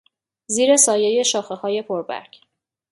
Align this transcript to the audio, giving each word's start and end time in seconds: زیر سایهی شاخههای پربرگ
زیر 0.47 0.77
سایهی 0.77 1.23
شاخههای 1.25 1.81
پربرگ 1.81 2.39